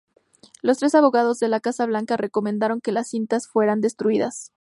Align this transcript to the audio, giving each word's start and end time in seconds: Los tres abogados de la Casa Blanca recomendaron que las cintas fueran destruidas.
Los 0.63 0.79
tres 0.79 0.95
abogados 0.95 1.37
de 1.37 1.47
la 1.47 1.59
Casa 1.59 1.85
Blanca 1.85 2.17
recomendaron 2.17 2.81
que 2.81 2.91
las 2.91 3.07
cintas 3.09 3.47
fueran 3.47 3.81
destruidas. 3.81 4.49